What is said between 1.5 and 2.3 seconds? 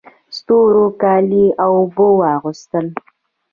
د اوبو